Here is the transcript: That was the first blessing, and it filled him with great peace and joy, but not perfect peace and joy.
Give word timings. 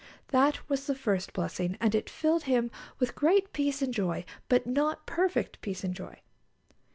That 0.29 0.67
was 0.67 0.87
the 0.87 0.95
first 0.95 1.31
blessing, 1.31 1.77
and 1.79 1.93
it 1.93 2.09
filled 2.09 2.45
him 2.45 2.71
with 2.97 3.13
great 3.13 3.53
peace 3.53 3.83
and 3.83 3.93
joy, 3.93 4.25
but 4.49 4.65
not 4.65 5.05
perfect 5.05 5.61
peace 5.61 5.83
and 5.83 5.93
joy. 5.93 6.23